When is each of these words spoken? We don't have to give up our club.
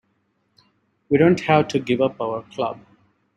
We 1.09 1.19
don't 1.19 1.39
have 1.41 1.67
to 1.67 1.79
give 1.79 2.01
up 2.01 2.19
our 2.19 2.41
club. 2.41 2.79